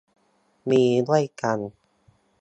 [0.69, 1.59] มีด้วยกัน